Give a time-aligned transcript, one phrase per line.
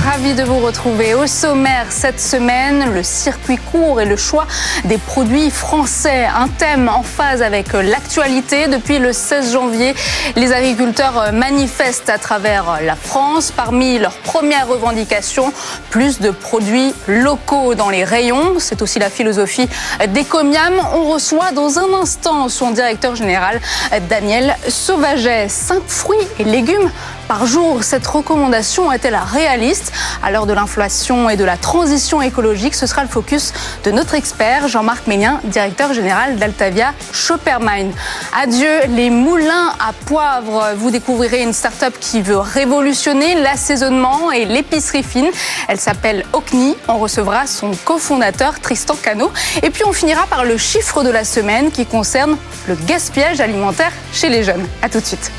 [0.00, 4.46] Ravi de vous retrouver au sommaire cette semaine, le circuit court et le choix
[4.84, 8.68] des produits français, un thème en phase avec l'actualité.
[8.68, 9.94] Depuis le 16 janvier,
[10.34, 13.52] les agriculteurs manifestent à travers la France.
[13.54, 15.52] Parmi leurs premières revendications,
[15.90, 18.54] plus de produits locaux dans les rayons.
[18.58, 19.68] C'est aussi la philosophie
[20.08, 20.74] d'Ecomiam.
[20.94, 23.60] On reçoit dans un instant son directeur général,
[24.08, 25.48] Daniel Sauvaget.
[25.48, 26.90] Cinq fruits et légumes
[27.26, 27.84] par jour.
[27.84, 29.92] Cette recommandation est-elle réaliste?
[30.22, 33.52] À l'heure de l'inflation et de la transition écologique, ce sera le focus
[33.84, 37.92] de notre expert Jean-Marc Ménien, directeur général d'Altavia Shoppermine.
[38.40, 40.70] Adieu les moulins à poivre.
[40.76, 45.30] Vous découvrirez une start-up qui veut révolutionner l'assaisonnement et l'épicerie fine.
[45.68, 46.76] Elle s'appelle Ocni.
[46.88, 49.30] On recevra son cofondateur Tristan Cano.
[49.62, 52.36] Et puis on finira par le chiffre de la semaine qui concerne
[52.68, 54.66] le gaspillage alimentaire chez les jeunes.
[54.82, 55.30] À tout de suite.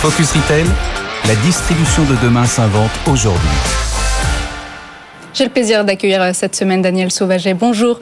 [0.00, 0.64] Focus Retail,
[1.26, 3.48] la distribution de demain s'invente aujourd'hui.
[5.34, 7.54] J'ai le plaisir d'accueillir cette semaine Daniel Sauvaget.
[7.54, 7.98] Bonjour.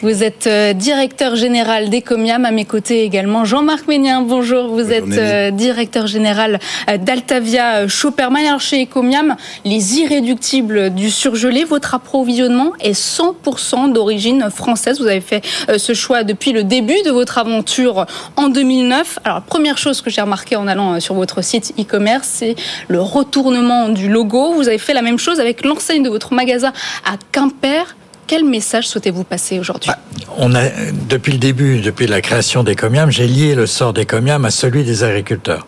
[0.00, 2.44] Vous êtes euh, directeur général d'Ecomiam.
[2.44, 4.22] À mes côtés également Jean-Marc Ménien.
[4.22, 4.68] Bonjour.
[4.68, 8.46] Vous êtes euh, directeur général euh, d'Altavia Shopperman.
[8.46, 15.00] Alors chez Ecomiam, les irréductibles du surgelé, votre approvisionnement est 100% d'origine française.
[15.00, 15.44] Vous avez fait
[15.76, 19.18] ce choix depuis le début de votre aventure en 2009.
[19.24, 22.54] Alors première chose que j'ai remarqué en allant sur votre site e-commerce, c'est
[22.86, 24.52] le retournement du logo.
[24.52, 26.72] Vous avez fait la même chose avec l'enseigne de votre magasin
[27.04, 27.96] à Quimper.
[28.28, 30.60] Quel message souhaitez-vous passer aujourd'hui bah,
[31.08, 34.50] depuis le début, depuis la création des comiams, j'ai lié le sort des comiams à
[34.50, 35.66] celui des agriculteurs.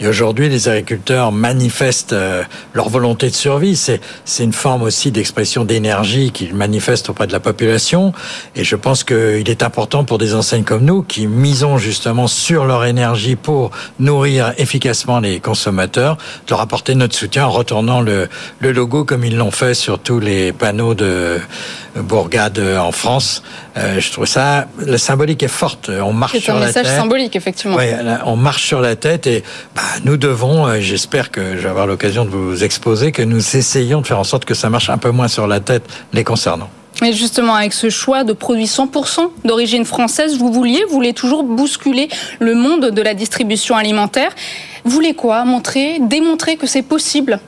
[0.00, 2.42] Et aujourd'hui, les agriculteurs manifestent euh,
[2.74, 3.76] leur volonté de survie.
[3.76, 4.00] C'est,
[4.40, 8.12] une forme aussi d'expression d'énergie qu'ils manifestent auprès de la population.
[8.56, 12.64] Et je pense qu'il est important pour des enseignes comme nous, qui misons justement sur
[12.64, 18.28] leur énergie pour nourrir efficacement les consommateurs, de leur apporter notre soutien en retournant le
[18.60, 21.38] logo comme ils l'ont fait sur tous les panneaux de
[22.02, 23.42] bourgade en France.
[23.76, 25.88] Euh, je trouve ça, la symbolique est forte.
[25.88, 26.72] On marche sur la tête.
[26.72, 27.76] C'est un message symbolique, effectivement.
[27.76, 27.86] Oui,
[28.26, 29.42] on marche sur la tête et
[29.74, 33.56] bah, nous devons, euh, j'espère que je vais avoir l'occasion de vous exposer, que nous
[33.56, 36.24] essayons de faire en sorte que ça marche un peu moins sur la tête les
[36.24, 36.68] concernant.
[37.02, 41.44] Mais justement, avec ce choix de produits 100% d'origine française, vous vouliez, vous voulez toujours
[41.44, 42.08] bousculer
[42.40, 44.32] le monde de la distribution alimentaire.
[44.84, 45.44] Vous voulez quoi?
[45.44, 47.40] Montrer, démontrer que c'est possible?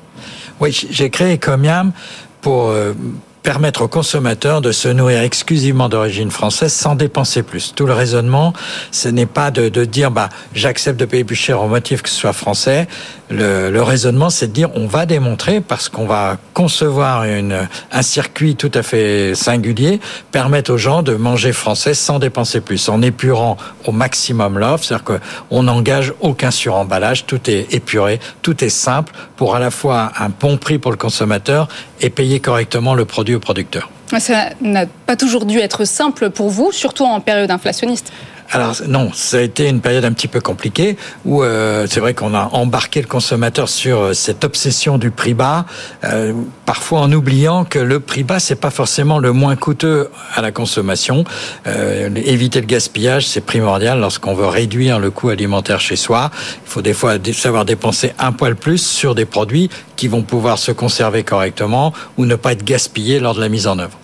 [0.60, 1.92] Oui, j'ai créé Comiam
[2.40, 2.94] pour euh,
[3.42, 7.72] permettre aux consommateurs de se nourrir exclusivement d'origine française sans dépenser plus.
[7.74, 8.52] Tout le raisonnement,
[8.90, 12.08] ce n'est pas de, de dire bah j'accepte de payer plus cher au motif que
[12.08, 12.86] ce soit français.
[13.30, 18.02] Le, le raisonnement, c'est de dire on va démontrer parce qu'on va concevoir une, un
[18.02, 23.02] circuit tout à fait singulier, permettre aux gens de manger français sans dépenser plus, en
[23.02, 25.18] épurant au maximum l'offre, c'est-à-dire
[25.50, 30.28] qu'on n'engage aucun suremballage, tout est épuré, tout est simple pour à la fois un
[30.28, 31.68] bon prix pour le consommateur
[32.02, 33.88] et payer correctement le produit au producteur.
[34.18, 38.12] Ça n'a pas toujours dû être simple pour vous, surtout en période inflationniste.
[38.54, 42.12] Alors non, ça a été une période un petit peu compliquée où euh, c'est vrai
[42.12, 45.64] qu'on a embarqué le consommateur sur euh, cette obsession du prix bas,
[46.04, 46.34] euh,
[46.66, 50.52] parfois en oubliant que le prix bas c'est pas forcément le moins coûteux à la
[50.52, 51.24] consommation.
[51.66, 56.30] Euh, éviter le gaspillage c'est primordial lorsqu'on veut réduire le coût alimentaire chez soi.
[56.66, 60.58] Il faut des fois savoir dépenser un poil plus sur des produits qui vont pouvoir
[60.58, 64.01] se conserver correctement ou ne pas être gaspillés lors de la mise en œuvre.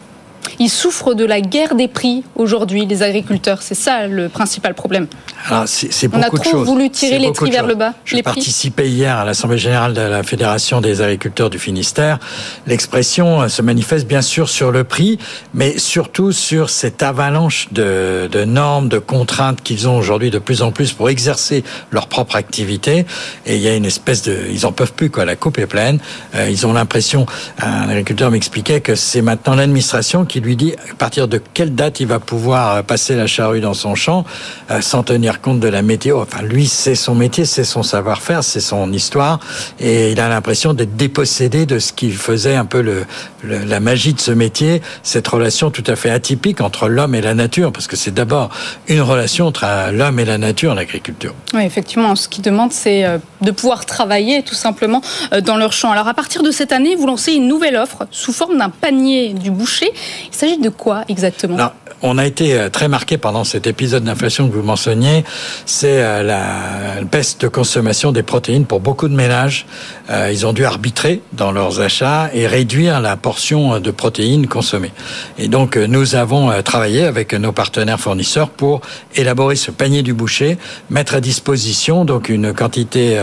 [0.58, 3.62] Ils souffrent de la guerre des prix aujourd'hui, les agriculteurs.
[3.62, 5.06] C'est ça le principal problème.
[5.48, 6.66] Alors, c'est, beaucoup On a de trop choses.
[6.66, 7.68] voulu tirer C'est les prix de vers choses.
[7.70, 7.94] le bas.
[8.04, 8.34] Je les prix.
[8.34, 12.18] participais hier à l'Assemblée générale de la Fédération des agriculteurs du Finistère.
[12.66, 15.18] L'expression euh, se manifeste bien sûr sur le prix,
[15.54, 20.62] mais surtout sur cette avalanche de, de normes, de contraintes qu'ils ont aujourd'hui de plus
[20.62, 23.06] en plus pour exercer leur propre activité.
[23.46, 24.36] Et il y a une espèce de...
[24.50, 25.24] Ils en peuvent plus, quoi.
[25.24, 25.98] La coupe est pleine.
[26.34, 27.26] Euh, ils ont l'impression...
[27.60, 32.00] Un agriculteur m'expliquait que c'est maintenant l'administration qui lui dit à partir de quelle date
[32.00, 34.24] il va pouvoir euh, passer la charrue dans son champ
[34.70, 36.20] euh, sans tenir compte de la météo?
[36.20, 39.40] Enfin, lui, c'est son métier, c'est son savoir-faire, c'est son histoire,
[39.80, 43.04] et il a l'impression d'être dépossédé de ce qui faisait un peu le,
[43.44, 47.34] la magie de ce métier, cette relation tout à fait atypique entre l'homme et la
[47.34, 48.50] nature, parce que c'est d'abord
[48.88, 51.34] une relation entre l'homme et la nature en agriculture.
[51.54, 55.02] Oui, effectivement, ce qu'il demande, c'est euh, de pouvoir travailler tout simplement
[55.32, 55.90] euh, dans leur champ.
[55.92, 59.34] Alors, à partir de cette année, vous lancez une nouvelle offre sous forme d'un panier
[59.34, 59.92] du boucher.
[60.30, 61.56] Il s'agit de quoi exactement?
[62.00, 65.24] On a été euh, très marqué pendant cet épisode d'inflation que vous mentionniez,
[65.66, 69.66] c'est euh, la baisse de consommation des protéines pour beaucoup de ménages.
[70.08, 74.92] Euh, ils ont dû arbitrer dans leurs achats et réduire la portion de protéines consommées.
[75.38, 78.80] Et donc nous avons travaillé avec nos partenaires fournisseurs pour
[79.16, 80.56] élaborer ce panier du boucher,
[80.90, 83.20] mettre à disposition donc une quantité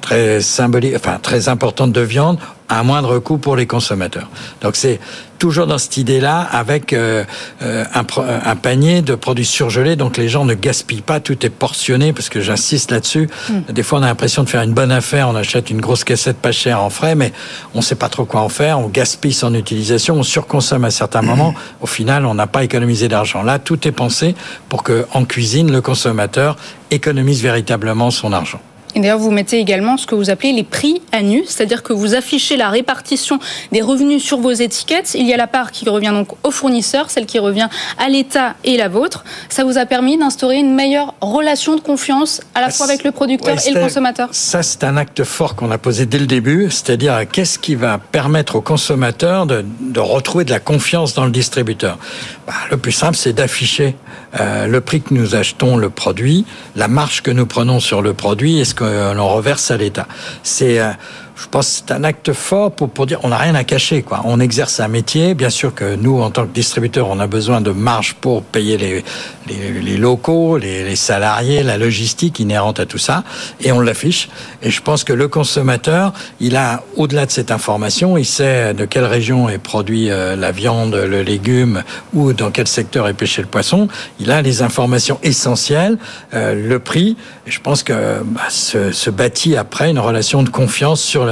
[0.00, 2.38] très symbolique, enfin très importante de viande
[2.68, 4.28] à moindre coût pour les consommateurs.
[4.62, 5.00] Donc c'est
[5.38, 7.24] toujours dans cette idée-là, avec euh,
[7.62, 8.04] euh, un,
[8.46, 12.28] un, panier de produits surgelés, donc les gens ne gaspillent pas, tout est portionné, parce
[12.28, 13.28] que j'insiste là-dessus.
[13.50, 13.60] Hmm.
[13.70, 16.38] Des fois, on a l'impression de faire une bonne affaire, on achète une grosse cassette
[16.38, 17.32] pas chère en frais, mais
[17.74, 20.90] on ne sait pas trop quoi en faire, on gaspille son utilisation, on surconsomme à
[20.90, 21.54] certains moments.
[21.80, 23.42] Au final, on n'a pas économisé d'argent.
[23.42, 24.34] Là, tout est pensé
[24.68, 26.56] pour que, en cuisine, le consommateur
[26.90, 28.60] économise véritablement son argent.
[28.94, 31.92] Et d'ailleurs, vous mettez également ce que vous appelez les prix à nu, c'est-à-dire que
[31.92, 33.38] vous affichez la répartition
[33.72, 35.14] des revenus sur vos étiquettes.
[35.14, 37.68] Il y a la part qui revient donc aux fournisseurs, celle qui revient
[37.98, 39.24] à l'État et la vôtre.
[39.48, 43.10] Ça vous a permis d'instaurer une meilleure relation de confiance à la fois avec le
[43.10, 44.28] producteur et le consommateur.
[44.32, 47.98] Ça, c'est un acte fort qu'on a posé dès le début, c'est-à-dire qu'est-ce qui va
[47.98, 51.98] permettre au consommateur de, de, retrouver de la confiance dans le distributeur?
[52.46, 53.96] Bah, le plus simple, c'est d'afficher
[54.38, 56.44] euh, le prix que nous achetons le produit,
[56.76, 58.83] la marge que nous prenons sur le produit et ce que
[59.14, 60.06] l'on reverse à l'État.
[60.42, 60.90] C'est euh,
[61.36, 64.02] je pense que c'est un acte fort pour, pour dire on n'a rien à cacher.
[64.02, 64.22] Quoi.
[64.24, 65.34] On exerce un métier.
[65.34, 68.76] Bien sûr que nous, en tant que distributeurs, on a besoin de marge pour payer
[68.76, 69.04] les,
[69.48, 73.24] les, locaux, les, les, salariés, la logistique inhérente à tout ça.
[73.60, 74.28] Et on l'affiche.
[74.62, 78.84] Et je pense que le consommateur, il a, au-delà de cette information, il sait de
[78.84, 81.82] quelle région est produit euh, la viande, le légume
[82.12, 83.88] ou dans quel secteur est pêché le poisson.
[84.20, 85.98] Il a les informations essentielles,
[86.32, 87.16] euh, le prix.
[87.46, 91.23] Et je pense que bah, se, se bâtit après une relation de confiance sur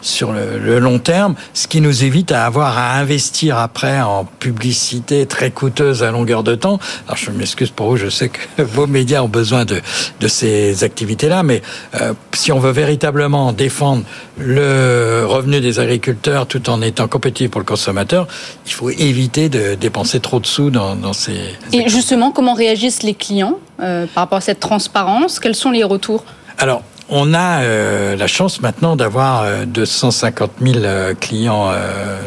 [0.00, 5.26] sur le, long terme, ce qui nous évite à avoir à investir après en publicité
[5.26, 6.78] très coûteuse à longueur de temps.
[7.06, 9.80] Alors je m'excuse pour vous, je sais que vos médias ont besoin de,
[10.20, 11.62] de ces activités-là, mais
[12.00, 14.04] euh, si on veut véritablement défendre
[14.38, 18.26] le revenu des agriculteurs tout en étant compétitif pour le consommateur,
[18.66, 21.56] il faut éviter de dépenser trop de sous dans, dans ces...
[21.72, 25.40] Et justement, comment réagissent les clients euh, par rapport à cette transparence?
[25.40, 26.24] Quels sont les retours?
[26.58, 26.82] Alors,
[27.14, 31.70] on a euh, la chance maintenant d'avoir 250 euh, 000 euh, clients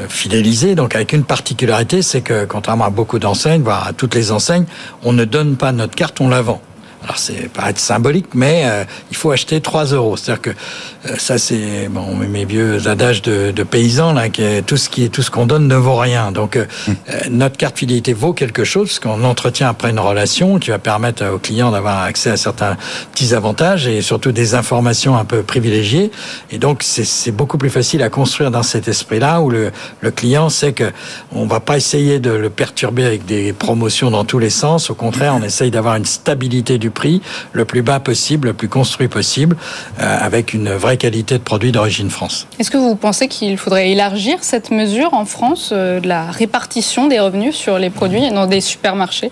[0.07, 4.31] fidélisés, donc avec une particularité, c'est que contrairement à beaucoup d'enseignes, voire à toutes les
[4.31, 4.65] enseignes,
[5.03, 6.61] on ne donne pas notre carte, on la vend.
[7.05, 10.17] Alors c'est pas être symbolique, mais euh, il faut acheter 3 euros.
[10.17, 14.75] C'est-à-dire que euh, ça c'est bon mes vieux adages de, de paysans là, que tout
[14.75, 16.31] ce qui est tout ce qu'on donne ne vaut rien.
[16.31, 16.95] Donc euh, hum.
[17.29, 21.23] notre carte fidélité vaut quelque chose parce qu'on entretient après une relation qui va permettre
[21.27, 22.75] aux clients d'avoir accès à certains
[23.13, 26.09] petits avantages et surtout des informations un peu privilégiées.
[26.49, 30.49] Et donc c'est beaucoup plus facile à construire dans cet esprit-là où le, le client
[30.49, 30.91] sait que
[31.31, 34.89] on va pas essayer de le perturber avec des promotions dans tous les sens.
[34.89, 37.21] Au contraire, on essaye d'avoir une stabilité du prix
[37.53, 39.55] le plus bas possible, le plus construit possible,
[39.99, 42.47] euh, avec une vraie qualité de produit d'origine France.
[42.57, 47.07] Est-ce que vous pensez qu'il faudrait élargir cette mesure en France euh, de la répartition
[47.07, 49.31] des revenus sur les produits dans des supermarchés?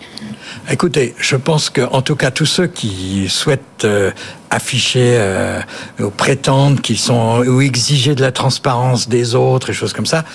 [0.69, 4.11] Écoutez, je pense que, en tout cas, tous ceux qui souhaitent euh,
[4.51, 5.19] afficher
[5.99, 10.25] ou prétendre qu'ils sont ou exiger de la transparence des autres et choses comme ça,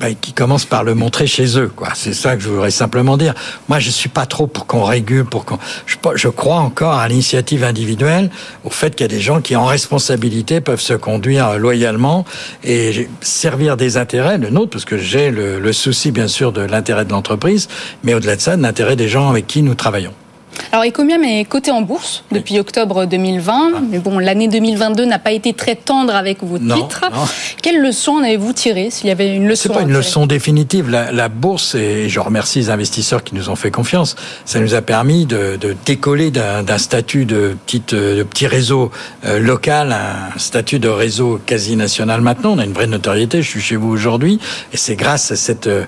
[0.00, 1.70] bah, qui commencent par le montrer chez eux.
[1.74, 1.88] Quoi.
[1.94, 3.34] C'est ça que je voudrais simplement dire.
[3.68, 5.58] Moi, je suis pas trop pour qu'on régule, pour qu'on.
[5.86, 8.30] Je, crois encore à l'initiative individuelle,
[8.64, 12.24] au fait qu'il y a des gens qui, en responsabilité, peuvent se conduire loyalement
[12.64, 16.62] et servir des intérêts, le nôtre, parce que j'ai le, le souci, bien sûr, de
[16.62, 17.68] l'intérêt de l'entreprise,
[18.02, 20.12] mais au-delà de ça, de l'intérêt des gens avec qui nous travaillons.
[20.74, 23.80] Alors Ecomium est coté en bourse depuis octobre 2020, ah.
[23.92, 27.04] mais bon, l'année 2022 n'a pas été très tendre avec vos titres.
[27.62, 30.90] Quelle leçon en avez-vous tiré s'il y avait une leçon C'est pas une leçon définitive.
[30.90, 34.16] La, bourse, et je remercie les investisseurs qui nous ont fait confiance,
[34.46, 38.90] ça nous a permis de, décoller d'un statut de, petite, de petit réseau
[39.26, 42.54] euh, local à un statut de réseau quasi national maintenant.
[42.54, 43.42] On a une vraie notoriété.
[43.42, 44.40] Je suis chez vous aujourd'hui,
[44.72, 45.84] et c'est grâce à cette euh,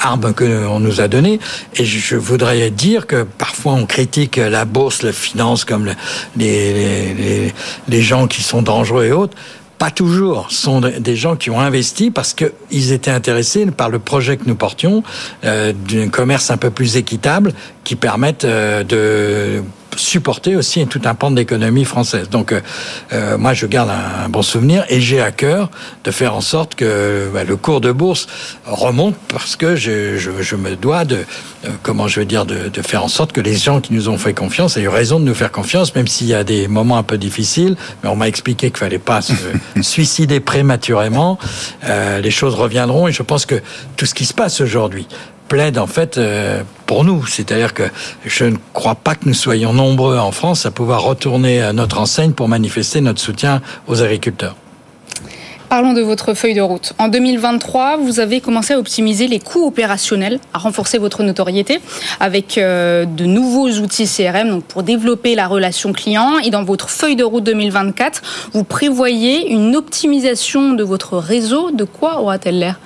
[0.00, 1.38] arme que on nous a donnée.
[1.76, 5.92] Et je voudrais dire que parfois on critique la bourse, la finance comme
[6.36, 7.52] les,
[7.88, 9.36] les, gens qui sont dangereux et autres.
[9.78, 14.36] Pas toujours, sont des gens qui ont investi parce qu'ils étaient intéressés par le projet
[14.36, 15.02] que nous portions
[15.44, 19.62] euh, d'un commerce un peu plus équitable qui permette euh, de
[19.96, 22.28] supporter aussi tout un pan de l'économie française.
[22.28, 22.60] Donc, euh,
[23.12, 25.70] euh, moi, je garde un, bon souvenir et j'ai à cœur
[26.04, 28.26] de faire en sorte que bah, le cours de bourse
[28.66, 31.16] remonte parce que je, je, je me dois de,
[31.64, 34.08] euh, comment je veux dire, de, de, faire en sorte que les gens qui nous
[34.08, 36.68] ont fait confiance aient eu raison de nous faire confiance, même s'il y a des
[36.68, 37.76] moments un peu difficiles.
[38.02, 39.32] Mais on m'a expliqué qu'il fallait pas se
[39.82, 41.38] suicider prématurément.
[41.84, 43.60] Euh, les choses reviendront et je pense que
[43.96, 45.06] tout ce qui se passe aujourd'hui
[45.50, 47.26] plaide en fait euh, pour nous.
[47.26, 47.82] C'est-à-dire que
[48.24, 51.98] je ne crois pas que nous soyons nombreux en France à pouvoir retourner à notre
[51.98, 54.56] enseigne pour manifester notre soutien aux agriculteurs.
[55.68, 56.94] Parlons de votre feuille de route.
[56.98, 61.78] En 2023, vous avez commencé à optimiser les coûts opérationnels, à renforcer votre notoriété
[62.18, 66.38] avec euh, de nouveaux outils CRM donc pour développer la relation client.
[66.38, 71.70] Et dans votre feuille de route 2024, vous prévoyez une optimisation de votre réseau.
[71.70, 72.80] De quoi aura-t-elle l'air?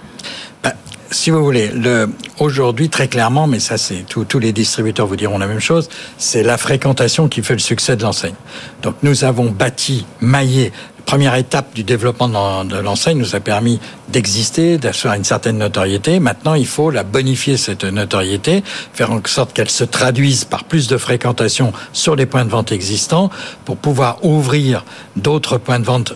[1.15, 5.39] Si vous voulez, le, aujourd'hui, très clairement, mais ça, c'est tous les distributeurs vous diront
[5.39, 8.35] la même chose, c'est la fréquentation qui fait le succès de l'enseigne.
[8.83, 10.73] Donc, nous avons bâti, maillé
[11.05, 13.79] première étape du développement de l'enseigne nous a permis
[14.09, 16.19] d'exister, d'assurer une certaine notoriété.
[16.19, 20.89] Maintenant, il faut la bonifier, cette notoriété, faire en sorte qu'elle se traduise par plus
[20.89, 23.31] de fréquentation sur les points de vente existants
[23.65, 24.85] pour pouvoir ouvrir
[25.17, 26.15] d'autres points de vente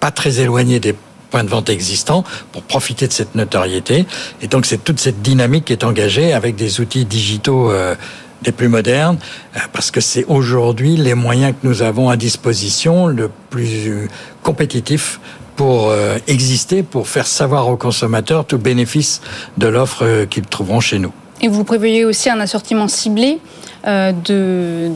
[0.00, 0.94] pas très éloignés des
[1.30, 4.06] points de vente existants pour profiter de cette notoriété.
[4.42, 7.94] Et donc c'est toute cette dynamique qui est engagée avec des outils digitaux euh,
[8.42, 9.18] des plus modernes,
[9.56, 14.08] euh, parce que c'est aujourd'hui les moyens que nous avons à disposition le plus
[14.42, 15.20] compétitif
[15.56, 19.20] pour euh, exister, pour faire savoir aux consommateurs tout bénéfice
[19.56, 21.12] de l'offre euh, qu'ils trouveront chez nous.
[21.40, 23.40] Et vous prévoyez aussi un assortiment ciblé
[23.86, 24.90] euh, de,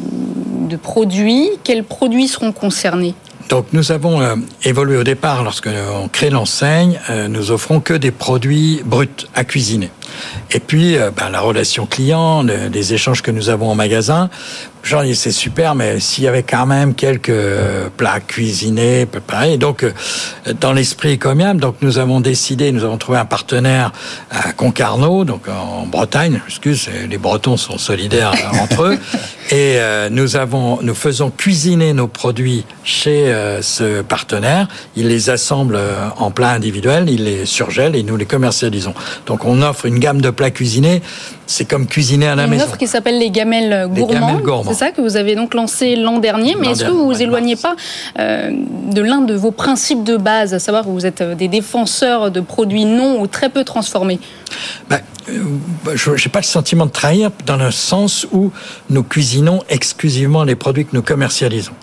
[0.69, 1.49] de produits.
[1.65, 3.15] Quels produits seront concernés?
[3.53, 7.93] Donc nous avons euh, évolué au départ lorsque on crée l'enseigne, euh, nous offrons que
[7.93, 9.91] des produits bruts à cuisiner.
[10.53, 14.31] Et puis euh, ben, la relation client, le, les échanges que nous avons en magasin,
[14.83, 17.33] genre c'est super, mais s'il y avait quand même quelques
[17.97, 19.59] plats cuisinés, pareil.
[19.59, 19.85] Donc
[20.61, 23.93] dans l'esprit comiam, donc nous avons décidé, nous avons trouvé un partenaire
[24.31, 26.41] à Concarneau, donc en Bretagne.
[26.47, 28.99] Excuse, les Bretons sont solidaires entre eux.
[29.51, 29.79] Et
[30.11, 36.09] nous avons, nous faisons cuisiner nos produits chez euh, ce partenaire, il les assemble euh,
[36.17, 38.95] en plats individuels, il les surgèle et nous les commercialisons.
[39.27, 41.03] Donc on offre une gamme de plats cuisinés,
[41.47, 42.65] c'est comme cuisiner à la maison.
[42.65, 44.65] Une offre qui s'appelle les gamelles gourmands.
[44.69, 47.57] C'est ça que vous avez donc lancé l'an dernier, mais est-ce que vous vous éloignez
[47.57, 47.77] pas
[48.19, 52.31] euh, de l'un de vos principes de base, à savoir que vous êtes des défenseurs
[52.31, 54.21] de produits non ou très peu transformés?
[54.89, 58.53] Ben, je n'ai pas le sentiment de trahir dans le sens où
[58.91, 61.75] nous cuisinons exclusivement les produits que nous commercialisons.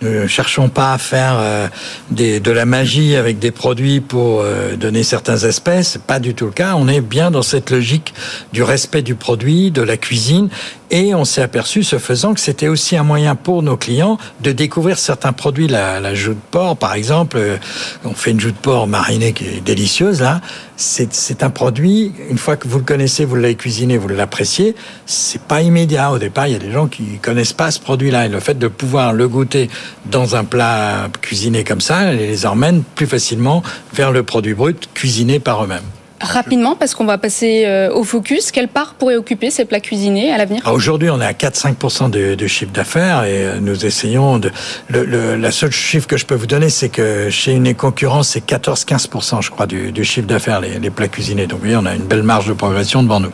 [0.00, 1.68] Nous ne cherchons pas à faire euh,
[2.10, 5.98] de la magie avec des produits pour euh, donner certains espèces.
[6.06, 6.74] Pas du tout le cas.
[6.76, 8.14] On est bien dans cette logique
[8.52, 10.48] du respect du produit, de la cuisine.
[10.90, 14.52] Et on s'est aperçu, ce faisant, que c'était aussi un moyen pour nos clients de
[14.52, 15.66] découvrir certains produits.
[15.66, 17.56] La, la joue de porc, par exemple, euh,
[18.04, 20.42] on fait une joue de porc marinée qui est délicieuse, là.
[20.84, 24.74] C'est un produit, une fois que vous le connaissez, vous l'avez cuisiné, vous l'appréciez,
[25.06, 26.10] c'est pas immédiat.
[26.10, 28.26] Au départ, il y a des gens qui connaissent pas ce produit-là.
[28.26, 29.70] Et le fait de pouvoir le goûter
[30.06, 33.62] dans un plat cuisiné comme ça, les emmène plus facilement
[33.94, 36.01] vers le produit brut cuisiné par eux-mêmes.
[36.22, 40.32] Rapidement, parce qu'on va passer euh, au focus, quelle part pourrait occuper ces plats cuisinés
[40.32, 40.62] à l'avenir?
[40.64, 44.52] Ah, Aujourd'hui, on est à 4-5% de, de, chiffre d'affaires et euh, nous essayons de...
[44.88, 48.28] Le, le, la seule chiffre que je peux vous donner, c'est que chez une concurrence,
[48.28, 51.48] c'est 14-15%, je crois, du, du chiffre d'affaires, les, les, plats cuisinés.
[51.48, 53.32] Donc oui, on a une belle marge de progression devant nous.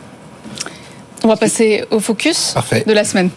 [1.23, 2.83] On va passer au focus Parfait.
[2.87, 3.29] de la semaine.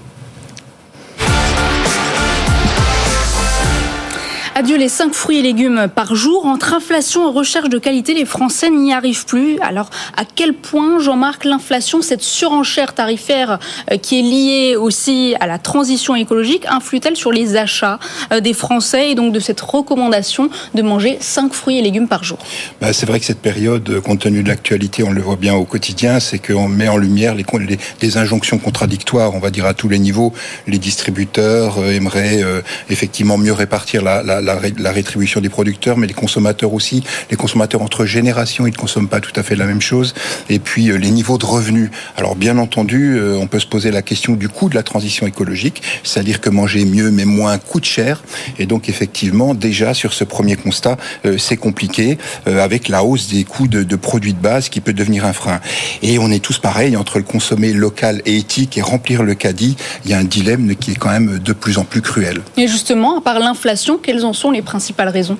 [4.62, 6.46] Adieu les 5 fruits et légumes par jour.
[6.46, 9.58] Entre inflation et recherche de qualité, les Français n'y arrivent plus.
[9.58, 13.58] Alors, à quel point, Jean-Marc, l'inflation, cette surenchère tarifaire
[13.90, 17.98] euh, qui est liée aussi à la transition écologique, influe-t-elle sur les achats
[18.32, 22.22] euh, des Français et donc de cette recommandation de manger 5 fruits et légumes par
[22.22, 22.38] jour?
[22.80, 25.64] Bah, C'est vrai que cette période, compte tenu de l'actualité, on le voit bien au
[25.64, 29.74] quotidien, c'est qu'on met en lumière les, les, les, injonctions contradictoires, on va dire à
[29.74, 30.32] tous les niveaux.
[30.68, 35.96] Les distributeurs euh, aimeraient euh, effectivement mieux répartir la, la la, la, rétribution des producteurs,
[35.96, 37.02] mais les consommateurs aussi.
[37.30, 40.14] Les consommateurs entre générations, ils ne consomment pas tout à fait la même chose.
[40.48, 41.90] Et puis euh, les niveaux de revenus.
[42.16, 45.26] Alors bien entendu, euh, on peut se poser la question du coût de la transition
[45.26, 48.22] écologique, c'est-à-dire que manger mieux mais moins coûte cher.
[48.58, 53.44] Et donc effectivement, déjà sur ce premier constat, euh, c'est compliqué avec la hausse des
[53.44, 55.60] coûts de, produits de base qui peut devenir un frein.
[56.02, 59.76] Et on est tous pareils entre le consommer local et éthique et remplir le caddie.
[60.04, 62.40] Il y a un dilemme qui est quand même de plus en plus cruel.
[62.56, 65.38] Et justement, à part l'inflation, quelles en sont les principales raisons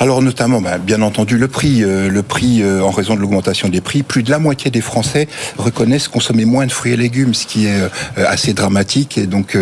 [0.00, 1.82] Alors notamment, bah, bien entendu, le prix.
[1.84, 4.80] Euh, le prix, euh, en raison de l'augmentation des prix, plus de la moitié des
[4.80, 7.80] Français reconnaissent consommer moins de fruits et légumes, ce qui est
[8.16, 9.18] assez dramatique.
[9.18, 9.56] Et donc,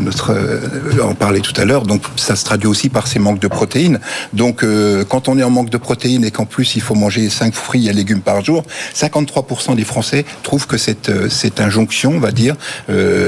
[0.00, 0.36] notre,
[1.02, 4.00] on parlait tout à l'heure, donc ça se traduit aussi par ces manques de protéines.
[4.32, 4.64] Donc,
[5.08, 7.88] quand on est en manque de protéines et qu'en plus il faut manger 5 fruits
[7.88, 12.56] et légumes par jour, 53% des Français trouvent que cette, cette injonction, on va dire,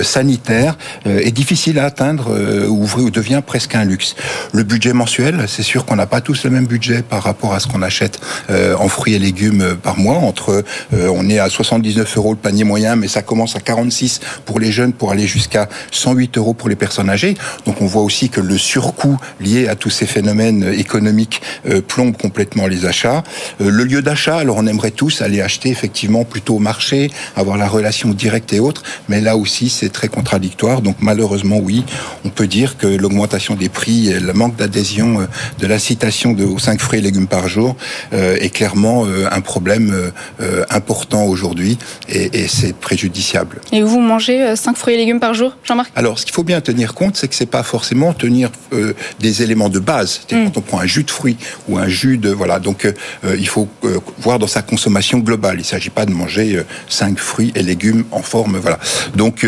[0.02, 2.34] sanitaire est difficile à atteindre
[2.68, 4.14] ou devient presque un luxe.
[4.58, 7.60] Le budget mensuel, c'est sûr qu'on n'a pas tous le même budget par rapport à
[7.60, 8.18] ce qu'on achète
[8.50, 10.16] euh, en fruits et légumes euh, par mois.
[10.16, 14.18] Entre, euh, on est à 79 euros le panier moyen, mais ça commence à 46
[14.46, 17.36] pour les jeunes, pour aller jusqu'à 108 euros pour les personnes âgées.
[17.66, 21.40] Donc on voit aussi que le surcoût lié à tous ces phénomènes économiques
[21.86, 23.22] plombe complètement les achats.
[23.60, 27.68] le lieu d'achat, alors on aimerait tous aller acheter effectivement plutôt au marché, avoir la
[27.68, 30.82] relation directe et autres, mais là aussi c'est très contradictoire.
[30.82, 31.84] Donc malheureusement oui,
[32.24, 35.26] on peut dire que l'augmentation des prix le manque d'adhésion euh,
[35.58, 37.76] de l'incitation de, aux 5 fruits et légumes par jour
[38.12, 40.12] euh, est clairement euh, un problème
[40.70, 41.78] important aujourd'hui
[42.08, 43.60] et, et c'est préjudiciable.
[43.72, 45.90] Et vous mangez 5 fruits et légumes par jour, Jean-Marc?
[45.96, 48.50] Alors, ce qu'il faut bien tenir compte, c'est que c'est pas forcément tenir
[49.20, 50.20] des éléments de base.
[50.30, 50.44] Mm.
[50.44, 51.36] Quand on prend un jus de fruits
[51.68, 52.86] ou un jus de voilà, donc
[53.24, 53.68] il faut
[54.18, 55.56] voir dans sa consommation globale.
[55.56, 58.78] Il ne s'agit pas de manger 5 fruits et légumes en forme voilà.
[59.14, 59.44] Donc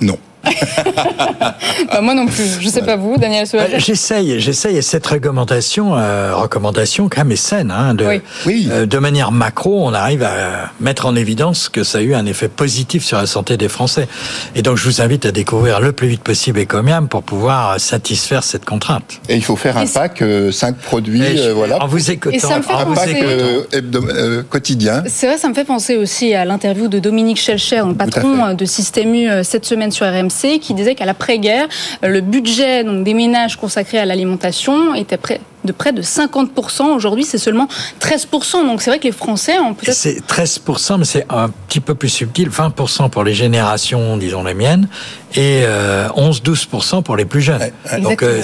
[0.00, 0.18] non.
[1.92, 2.58] bah, moi non plus.
[2.60, 4.76] Je sais pas vous, Daniel bah, J'essaye, j'essaye.
[4.76, 7.70] Et cette recommandation, euh, recommandation quand même est saine.
[7.70, 8.68] Hein, de, oui.
[8.70, 12.26] Euh, de manière macro, on arrive à mettre en évidence que ça a eu un
[12.26, 14.08] effet positif sur la santé des Français.
[14.54, 18.42] Et donc, je vous invite à découvrir le plus vite possible Ecomiam pour pouvoir satisfaire
[18.42, 19.20] cette contrainte.
[19.28, 21.22] Et il faut faire un pack, 5 euh, produits,
[21.54, 21.82] voilà.
[21.82, 22.34] En vous écoutant.
[22.34, 25.04] Et ça me fait un pack quotidien.
[25.06, 29.14] C'est vrai, ça me fait penser aussi à l'interview de Dominique Schelcher, patron de Système
[29.14, 31.68] U cette semaine sur RMC qui disait qu'à l'après-guerre,
[32.02, 36.82] le budget donc, des ménages consacrés à l'alimentation était prêt de près de 50%.
[36.94, 37.68] Aujourd'hui, c'est seulement
[38.00, 38.66] 13%.
[38.66, 39.94] Donc c'est vrai que les Français ont peut-être...
[39.94, 42.48] C'est 13%, mais c'est un petit peu plus subtil.
[42.48, 44.88] 20% pour les générations, disons les miennes,
[45.34, 47.70] et 11-12% euh, pour les plus jeunes.
[48.00, 48.42] Donc, euh,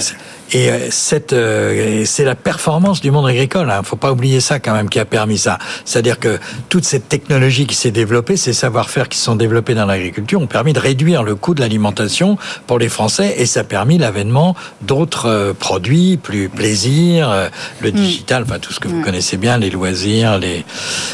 [0.51, 1.35] et euh, cette,
[2.05, 3.67] c'est la performance du monde agricole.
[3.67, 3.83] Il hein.
[3.83, 5.57] faut pas oublier ça quand même qui a permis ça.
[5.85, 6.39] C'est-à-dire que
[6.69, 10.73] toute cette technologie qui s'est développée, ces savoir-faire qui sont développés dans l'agriculture, ont permis
[10.73, 15.55] de réduire le coût de l'alimentation pour les Français, et ça a permis l'avènement d'autres
[15.59, 17.49] produits, plus plaisir euh,
[17.81, 17.95] le hmm.
[17.95, 20.63] digital, enfin tout ce que vous connaissez bien, les loisirs, les.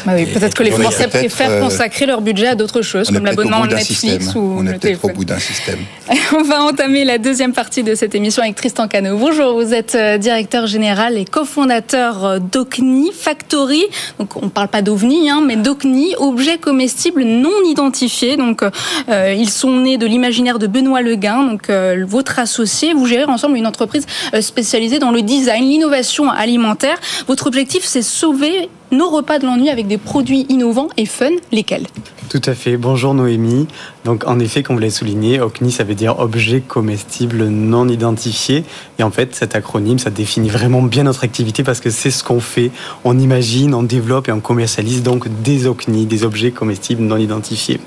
[0.04, 3.24] Bah oui, peut-être que les Français préfèrent euh, consacrer leur budget à d'autres choses, comme
[3.24, 5.10] l'abonnement Netflix ou on le téléphone.
[5.10, 5.78] au bout d'un système.
[6.38, 9.16] on va entamer la deuxième partie de cette émission avec Tristan Cano.
[9.28, 13.82] Bonjour, vous êtes euh, directeur général et cofondateur d'OCNI Factory.
[14.20, 18.36] Donc on ne parle pas d'OVNI, hein, mais d'OCNI, objets comestibles non identifiés.
[18.36, 18.62] Donc
[19.08, 21.68] ils sont nés de l'imaginaire de Benoît Leguin, donc
[22.06, 22.92] votre associé.
[22.94, 24.06] Vous gérez ensemble une entreprise
[24.40, 26.98] spécialisée dans le design, l'innovation innovation alimentaire.
[27.26, 31.30] Votre objectif, c'est sauver nos repas de l'ennui avec des produits innovants et fun.
[31.52, 31.86] Lesquels
[32.28, 32.76] Tout à fait.
[32.76, 33.66] Bonjour Noémie.
[34.04, 38.64] Donc en effet, comme vous l'avez souligné, OCNI, ça veut dire objet comestible non identifié.
[38.98, 42.24] Et en fait, cet acronyme, ça définit vraiment bien notre activité parce que c'est ce
[42.24, 42.70] qu'on fait.
[43.04, 47.80] On imagine, on développe et on commercialise donc des OCNI, des objets comestibles non identifiés.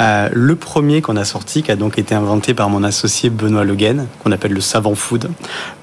[0.00, 3.64] Euh, le premier qu'on a sorti, qui a donc été inventé par mon associé Benoît
[3.64, 3.76] Le
[4.22, 5.30] qu'on appelle le savant food,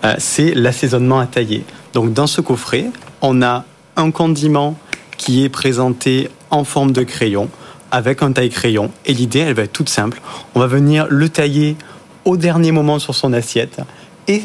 [0.05, 1.65] euh, c'est l'assaisonnement à tailler.
[1.93, 2.85] Donc dans ce coffret,
[3.21, 3.65] on a
[3.95, 4.77] un condiment
[5.17, 7.49] qui est présenté en forme de crayon
[7.91, 8.91] avec un taille crayon.
[9.05, 10.21] Et l'idée, elle va être toute simple.
[10.53, 11.75] On va venir le tailler
[12.25, 13.79] au dernier moment sur son assiette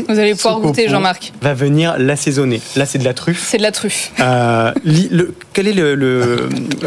[0.09, 1.33] vous allez pouvoir goûter, Jean-Marc.
[1.41, 2.61] Va venir l'assaisonner.
[2.77, 3.47] Là, c'est de la truffe.
[3.47, 4.13] C'est de la truffe.
[4.21, 4.73] Euh,
[5.53, 5.97] quel est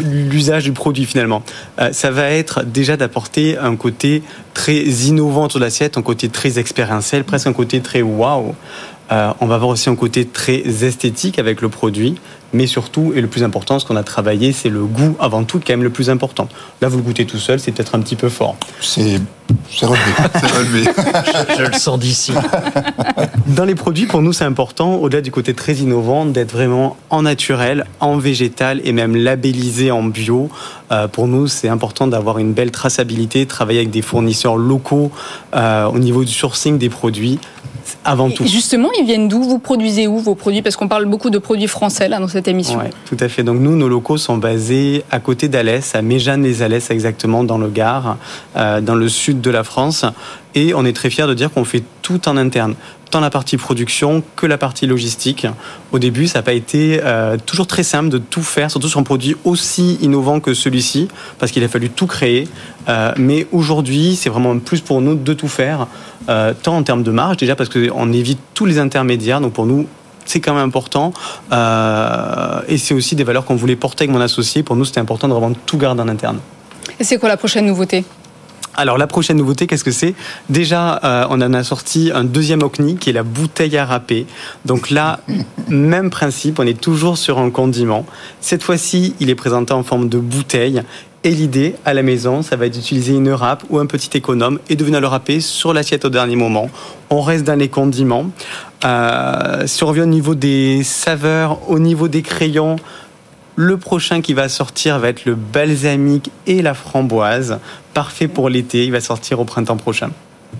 [0.02, 1.42] l'usage du produit finalement?
[1.80, 4.22] Euh, Ça va être déjà d'apporter un côté
[4.52, 8.54] très innovant sur l'assiette, un côté très expérientiel, presque un côté très waouh.
[9.12, 12.16] Euh, on va avoir aussi un côté très esthétique avec le produit,
[12.52, 15.58] mais surtout, et le plus important, ce qu'on a travaillé, c'est le goût avant tout,
[15.58, 16.48] quand même le plus important.
[16.80, 18.56] Là, vous le goûtez tout seul, c'est peut-être un petit peu fort.
[18.80, 19.20] C'est
[19.86, 20.84] relevé.
[21.58, 22.32] je, le sens d'ici.
[23.48, 27.22] Dans les produits, pour nous, c'est important, au-delà du côté très innovant, d'être vraiment en
[27.22, 30.48] naturel, en végétal et même labellisé en bio.
[30.92, 35.10] Euh, pour nous, c'est important d'avoir une belle traçabilité, travailler avec des fournisseurs locaux
[35.54, 37.38] euh, au niveau du sourcing des produits
[38.04, 38.44] avant tout.
[38.44, 39.42] justement, ils viennent d'où?
[39.42, 40.62] Vous produisez où vos produits?
[40.62, 42.78] Parce qu'on parle beaucoup de produits français là dans cette émission.
[42.82, 43.42] Oui, tout à fait.
[43.42, 48.16] Donc nous, nos locaux sont basés à côté d'Alès, à Méjeanne-les-Alès exactement, dans le Gard,
[48.56, 50.04] euh, dans le sud de la France.
[50.54, 52.74] Et on est très fiers de dire qu'on fait tout en interne
[53.14, 55.46] tant la partie production que la partie logistique.
[55.92, 58.98] Au début, ça n'a pas été euh, toujours très simple de tout faire, surtout sur
[58.98, 61.06] un produit aussi innovant que celui-ci,
[61.38, 62.48] parce qu'il a fallu tout créer.
[62.88, 65.86] Euh, mais aujourd'hui, c'est vraiment plus pour nous de tout faire,
[66.28, 69.40] euh, tant en termes de marge, déjà parce qu'on évite tous les intermédiaires.
[69.40, 69.86] Donc pour nous,
[70.24, 71.12] c'est quand même important.
[71.52, 74.64] et c'est aussi des valeurs qu'on voulait porter avec mon associé.
[74.64, 76.40] Pour nous, c'était important de vraiment tout garder en interne.
[76.98, 78.04] Et c'est quoi la prochaine nouveauté?
[78.76, 80.14] Alors la prochaine nouveauté, qu'est-ce que c'est?
[80.48, 84.26] Déjà, euh, on en a sorti un deuxième OCNI qui est la bouteille à râper.
[84.64, 85.20] Donc là,
[85.68, 88.04] même principe, on est toujours sur un condiment.
[88.40, 90.82] Cette fois-ci, il est présenté en forme de bouteille.
[91.26, 94.58] Et l'idée à la maison, ça va être d'utiliser une râpe ou un petit économe
[94.68, 96.68] et de venir le râper sur l'assiette au dernier moment.
[97.08, 98.26] On reste dans les condiments.
[98.84, 102.76] Euh, si on revient au niveau des saveurs, au niveau des crayons,
[103.56, 107.58] le prochain qui va sortir va être le balsamique et la framboise.
[107.92, 108.84] Parfait pour l'été.
[108.84, 110.10] Il va sortir au printemps prochain.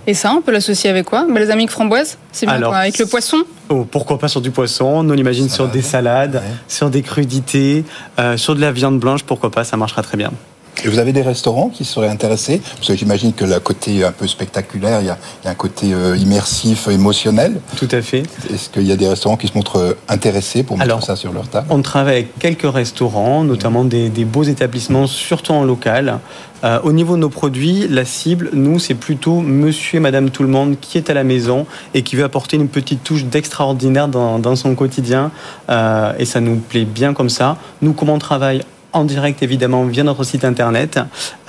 [0.07, 1.24] Et ça, on peut l'associer avec quoi?
[1.28, 2.18] Balsamique framboise?
[2.33, 2.76] C'est bien quoi?
[2.76, 3.38] Avec le poisson?
[3.68, 4.87] Oh, Pourquoi pas sur du poisson?
[5.09, 7.85] On l'imagine sur des salades, sur des crudités,
[8.18, 9.64] euh, sur de la viande blanche, pourquoi pas?
[9.64, 10.30] Ça marchera très bien.
[10.82, 12.60] Et vous avez des restaurants qui seraient intéressés?
[12.76, 16.16] Parce que j'imagine que le côté un peu spectaculaire, il y a, un côté euh,
[16.16, 17.60] immersif, émotionnel.
[17.76, 18.24] Tout à fait.
[18.52, 21.32] Est-ce qu'il y a des restaurants qui se montrent euh, intéressés pour mettre ça sur
[21.32, 21.66] leur table?
[21.70, 26.18] On travaille avec quelques restaurants, notamment des, beaux établissements, surtout en local.
[26.64, 30.42] Euh, au niveau de nos produits, la cible, nous, c'est plutôt monsieur et madame tout
[30.42, 34.08] le monde qui est à la maison et qui veut apporter une petite touche d'extraordinaire
[34.08, 35.30] dans, dans, son quotidien.
[35.68, 37.58] et ça nous plaît bien comme ça.
[37.82, 38.62] Nous, comment on travaille
[38.94, 40.98] en direct évidemment via notre site internet,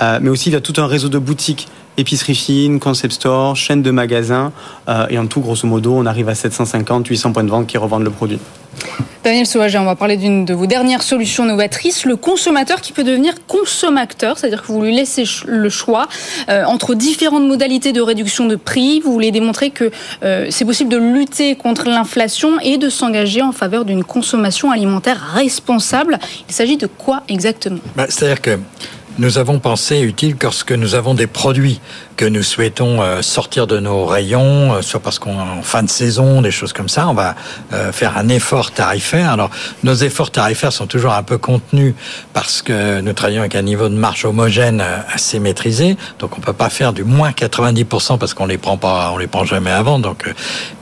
[0.02, 3.92] euh, mais aussi via tout un réseau de boutiques épicerie fine, concept store, chaîne de
[3.92, 4.52] magasins.
[4.90, 7.78] Euh, et en tout, grosso modo, on arrive à 750, 800 points de vente qui
[7.78, 8.40] revendent le produit.
[9.26, 13.04] Daniel Sauvager, on va parler d'une de vos dernières solutions novatrices, le consommateur qui peut
[13.04, 16.08] devenir consommateur, c'est-à-dire que vous lui laissez le choix
[16.48, 19.00] euh, entre différentes modalités de réduction de prix.
[19.00, 19.90] Vous voulez démontrer que
[20.24, 25.20] euh, c'est possible de lutter contre l'inflation et de s'engager en faveur d'une consommation alimentaire
[25.34, 26.20] responsable.
[26.48, 27.80] Il s'agit de quoi exactement?
[27.96, 28.60] Bah, C'est-à-dire que
[29.18, 31.80] nous avons pensé utile lorsque nous avons des produits
[32.18, 35.90] que nous souhaitons euh, sortir de nos rayons, euh, soit parce qu'on en fin de
[35.90, 37.36] saison, des choses comme ça, on va
[37.74, 39.32] euh, faire un effort tarifaire.
[39.32, 39.50] Alors,
[39.84, 41.94] nos efforts tarifaires sont toujours un peu contenus
[42.34, 46.54] parce que nous travaillons avec un niveau de marge homogène assez maîtrisé, donc on peut
[46.54, 50.00] pas faire du moins 90% parce qu'on les prend pas, on les prend jamais avant.
[50.00, 50.24] Donc,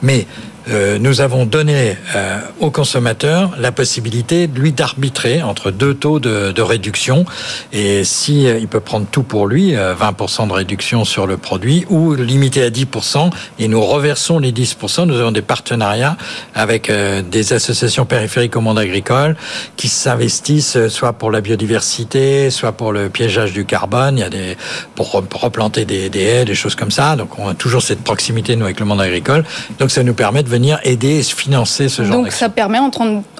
[0.02, 0.26] mais
[0.68, 6.52] euh, nous avons donné euh, au consommateur la possibilité lui d'arbitrer entre deux taux de,
[6.52, 7.26] de réduction.
[7.72, 11.84] Et si euh, il peut prendre tout pour lui 20% de réduction sur le produit
[11.90, 16.16] ou limiter à 10% et nous reversons les 10% nous avons des partenariats
[16.54, 19.36] avec des associations périphériques au monde agricole
[19.76, 24.18] qui s'investissent soit pour la biodiversité soit pour le piégeage du carbone.
[24.18, 24.56] Il y a des
[24.94, 27.16] pour replanter des, des haies des choses comme ça.
[27.16, 29.44] Donc on a toujours cette proximité nous avec le monde agricole.
[29.78, 32.90] Donc ça nous permet de venir aider et financer ce genre Donc ça permet en,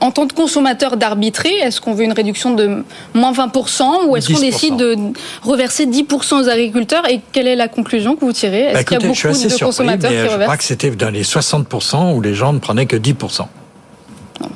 [0.00, 1.50] en tant que consommateur d'arbitrer.
[1.50, 4.96] Est-ce qu'on veut une réduction de moins 20% ou est-ce qu'on décide de
[5.42, 8.64] reverser 10% aux agriculteurs Et quelle est la conclusion que vous tirez?
[8.64, 11.10] Est-ce bah, qu'il y a beaucoup de consommateurs qui reversent Je crois que c'était dans
[11.10, 13.46] les 60% où les gens ne prenaient que 10%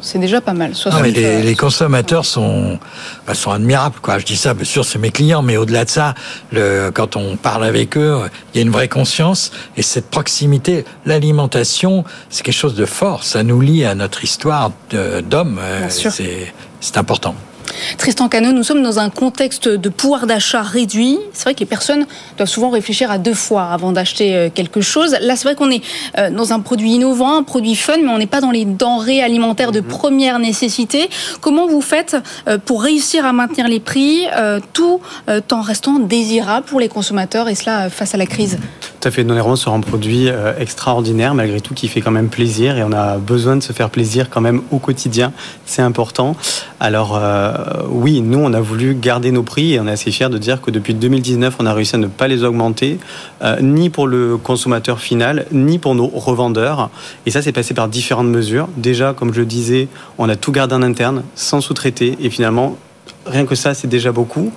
[0.01, 0.73] c'est déjà pas mal.
[1.05, 2.79] les, consommateurs sont,
[3.27, 3.97] bah, sont admirables.
[4.01, 4.19] Quoi.
[4.19, 6.15] Je dis ça, bien sûr, c'est mes clients, mais au-delà de ça,
[6.53, 8.21] le, quand on parle avec eux,
[8.53, 9.51] il y a une vraie conscience.
[9.77, 13.25] Et cette proximité, l'alimentation, c'est quelque chose de fort.
[13.25, 15.61] Ça nous lie à notre histoire d'homme.
[15.89, 17.35] C'est important.
[17.97, 21.19] Tristan Cano, nous sommes dans un contexte de pouvoir d'achat réduit.
[21.33, 24.81] C'est vrai que les personnes doivent souvent réfléchir à deux fois avant d'acheter euh, quelque
[24.81, 25.17] chose.
[25.21, 25.83] Là, c'est vrai qu'on est
[26.19, 29.23] euh, dans un produit innovant, un produit fun, mais on n'est pas dans les denrées
[29.23, 29.87] alimentaires de mhm.
[29.87, 31.09] première nécessité.
[31.41, 34.27] Comment vous faites euh, pour réussir à maintenir les prix
[34.73, 35.01] tout
[35.51, 38.59] en restant désirable pour les consommateurs et cela face à la crise?
[39.01, 39.25] Tout à fait.
[39.25, 40.29] Nous, on est sur un produit
[40.59, 43.91] extraordinaire, malgré tout, qui fait quand même plaisir et on a besoin de se faire
[43.91, 45.33] plaisir quand même au quotidien.
[45.67, 46.37] C'est important.
[46.81, 47.55] Alors, euh,
[47.89, 50.61] oui, nous, on a voulu garder nos prix et on est assez fiers de dire
[50.61, 52.99] que depuis 2019, on a réussi à ne pas les augmenter,
[53.43, 56.91] euh, ni pour le consommateur final, ni pour nos revendeurs.
[57.27, 58.69] Et ça, c'est passé par différentes mesures.
[58.77, 62.17] Déjà, comme je le disais, on a tout gardé en interne, sans sous-traiter.
[62.21, 62.77] Et finalement,
[63.27, 64.53] rien que ça, c'est déjà beaucoup.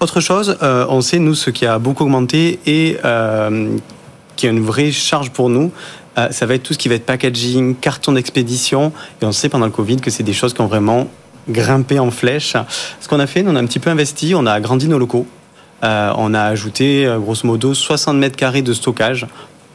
[0.00, 2.96] Autre chose, euh, on sait, nous, ce qui a beaucoup augmenté et
[4.36, 5.70] qui est une vraie charge pour nous,
[6.30, 8.92] ça va être tout ce qui va être packaging, carton d'expédition.
[9.22, 11.08] Et on sait pendant le Covid que c'est des choses qui ont vraiment
[11.48, 12.56] grimper en flèche.
[13.00, 15.26] Ce qu'on a fait, on a un petit peu investi, on a agrandi nos locaux.
[15.82, 19.26] Euh, on a ajouté euh, grosso modo 60 mètres carrés de stockage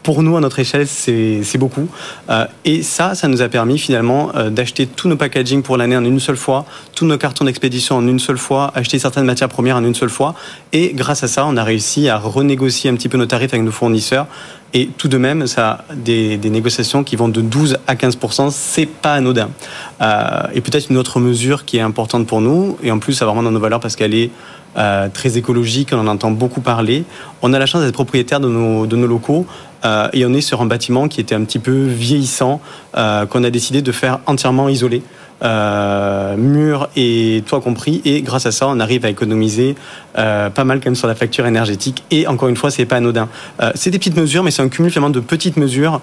[0.04, 1.88] pour nous, à notre échelle, c'est beaucoup.
[2.30, 6.06] Euh, et ça, ça nous a permis finalement d'acheter tous nos packaging pour l'année en
[6.06, 9.76] une seule fois, tous nos cartons d'expédition en une seule fois, acheter certaines matières premières
[9.76, 10.36] en une seule fois.
[10.74, 13.66] Et grâce à ça, on a réussi à renégocier un petit peu nos tarifs avec
[13.66, 14.28] nos fournisseurs
[14.74, 18.86] Et tout de même, ça a des, négociations qui vont de 12 à 15% c'est
[18.86, 19.50] pas anodin.
[20.02, 23.26] Euh, et peut-être une autre mesure qui est importante pour nous, et en plus, ça
[23.26, 24.32] va vraiment dans nos valeurs parce qu'elle est
[24.78, 27.04] euh, très écologique, on en entend beaucoup parler.
[27.42, 29.46] On a la chance d'être propriétaire de nos, locaux
[29.84, 32.62] euh, et on est sur un bâtiment qui était un petit peu vieillissant,
[32.96, 35.02] euh, qu'on a décidé de faire entièrement isolé.
[35.42, 39.76] Mur et toit compris et grâce à ça on arrive à économiser
[40.14, 43.30] pas mal quand même sur la facture énergétique et encore une fois c'est pas anodin
[43.74, 46.02] c'est des petites mesures mais c'est un cumul finalement de petites mesures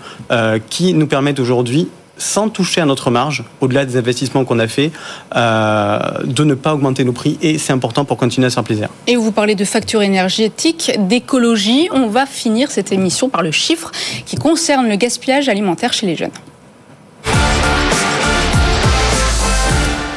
[0.71, 4.91] qui nous permettent aujourd'hui sans toucher à notre marge, au-delà des investissements qu'on a fait,
[5.35, 7.39] euh, de ne pas augmenter nos prix.
[7.43, 8.89] Et c'est important pour continuer à se faire plaisir.
[9.07, 11.89] Et vous parlez de facture énergétique, d'écologie.
[11.93, 13.91] On va finir cette émission par le chiffre
[14.25, 16.31] qui concerne le gaspillage alimentaire chez les jeunes.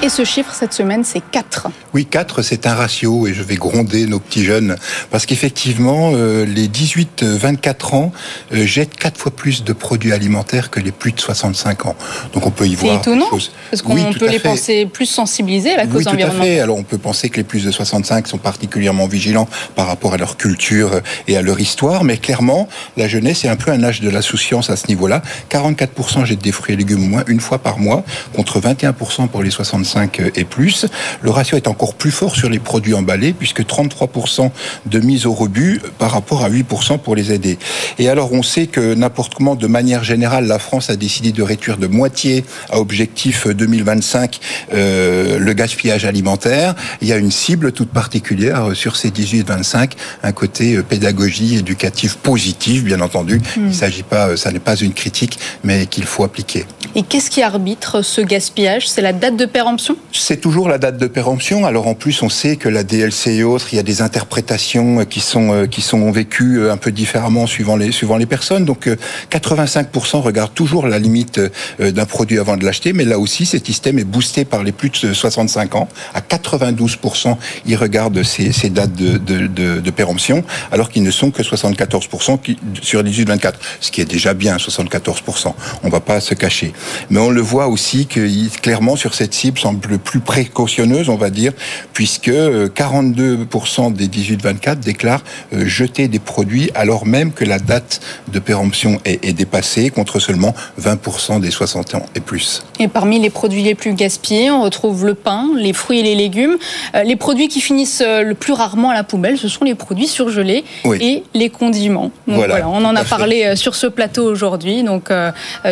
[0.10, 1.68] Et ce chiffre cette semaine, c'est 4.
[1.94, 4.76] Oui, 4, c'est un ratio et je vais gronder nos petits jeunes
[5.12, 8.12] parce qu'effectivement, euh, les 18-24 ans
[8.52, 11.96] euh, jettent 4 fois plus de produits alimentaires que les plus de 65 ans.
[12.34, 12.96] Donc on peut y voir.
[12.96, 16.32] C'est étonnant parce qu'on peut les penser plus sensibilisés à la cause oui, tout À
[16.32, 16.60] fait.
[16.60, 20.18] Alors on peut penser que les plus de 65 sont particulièrement vigilants par rapport à
[20.18, 22.68] leur culture et à leur histoire, mais clairement,
[22.98, 25.22] la jeunesse est un peu un âge de l'insouciance à ce niveau-là.
[25.52, 29.44] 44% jettent des fruits et légumes au moins une fois par mois contre 21% pour
[29.44, 29.99] les 65
[30.36, 30.86] et plus.
[31.22, 34.52] Le ratio est encore plus fort sur les produits emballés, puisque 33%
[34.86, 37.58] de mise au rebut par rapport à 8% pour les aider.
[37.98, 41.44] Et alors, on sait que n'importe comment, de manière générale, la France a décidé de
[41.44, 44.40] réduire de moitié à objectif 2025
[44.74, 46.76] euh, le gaspillage alimentaire.
[47.02, 49.92] Il y a une cible toute particulière sur ces 18-25,
[50.24, 53.42] un côté euh, pédagogie éducative positive, bien entendu.
[53.58, 53.68] Hmm.
[53.68, 56.66] Il s'agit pas, euh, ça n'est pas une critique, mais qu'il faut appliquer.
[56.96, 58.88] Et qu'est-ce qui arbitre ce gaspillage?
[58.88, 59.96] C'est la date de péremption?
[60.12, 61.66] C'est toujours la date de péremption.
[61.66, 65.06] Alors en plus, on sait que la DLC et autres, il y a des interprétations
[65.06, 68.66] qui sont euh, qui sont vécues euh, un peu différemment suivant les suivant les personnes.
[68.66, 68.90] Donc
[69.32, 71.40] 85% euh, regardent toujours la limite
[71.80, 74.90] d'un produit avant de l'acheter, mais là aussi, cet système est boosté par les plus
[74.90, 75.88] de 65 ans.
[76.16, 79.48] À 92%, ils regardent ces, ces dates de, de,
[79.80, 84.34] de, péremption, alors qu'ils ne sont que 74% qui, sur 18-24, ce qui est déjà
[84.34, 85.54] bien, 74%.
[85.84, 86.74] On va pas se cacher.
[87.10, 88.28] Mais on le voit aussi que
[88.62, 91.54] clairement sur cette cible semble plus précautionneuse, on va dire,
[91.94, 98.02] puisque 42% euh, des 18-24 déclarent euh, jeter des produits alors même que la date
[98.32, 102.64] de péremption est, dépassée, contre seulement 20% des 60 ans et plus.
[102.80, 106.16] Et parmi les produits les plus gaspillés, on retrouve le pain, les fruits et les
[106.16, 106.58] légumes.
[106.96, 110.08] Euh, les produits qui finissent le plus rarement à la poubelle, ce sont les produits
[110.08, 110.64] surgelés
[111.00, 112.12] et les condiments.
[112.28, 115.10] voilà, on en a parlé sur ce plateau aujourd'hui, donc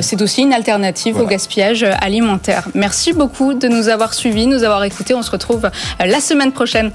[0.01, 2.67] c'est aussi une alternative au gaspillage alimentaire.
[2.73, 5.13] Merci beaucoup de nous avoir suivis, nous avoir écoutés.
[5.13, 6.91] On se retrouve euh, la semaine prochaine.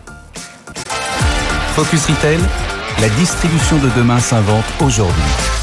[1.75, 2.39] Focus Retail,
[3.01, 5.62] la distribution de demain s'invente aujourd'hui.